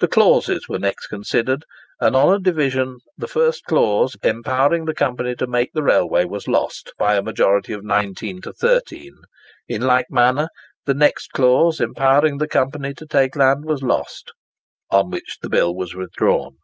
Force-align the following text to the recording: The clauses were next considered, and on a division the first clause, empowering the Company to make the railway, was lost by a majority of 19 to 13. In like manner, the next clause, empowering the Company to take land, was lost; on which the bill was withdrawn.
The 0.00 0.08
clauses 0.08 0.68
were 0.68 0.80
next 0.80 1.06
considered, 1.06 1.64
and 2.00 2.16
on 2.16 2.34
a 2.34 2.40
division 2.40 2.98
the 3.16 3.28
first 3.28 3.62
clause, 3.62 4.16
empowering 4.20 4.86
the 4.86 4.92
Company 4.92 5.36
to 5.36 5.46
make 5.46 5.70
the 5.72 5.84
railway, 5.84 6.24
was 6.24 6.48
lost 6.48 6.92
by 6.98 7.14
a 7.14 7.22
majority 7.22 7.72
of 7.72 7.84
19 7.84 8.40
to 8.42 8.52
13. 8.52 9.18
In 9.68 9.82
like 9.82 10.10
manner, 10.10 10.48
the 10.84 10.94
next 10.94 11.30
clause, 11.30 11.78
empowering 11.80 12.38
the 12.38 12.48
Company 12.48 12.92
to 12.94 13.06
take 13.06 13.36
land, 13.36 13.64
was 13.64 13.84
lost; 13.84 14.32
on 14.90 15.10
which 15.10 15.38
the 15.40 15.48
bill 15.48 15.72
was 15.76 15.94
withdrawn. 15.94 16.56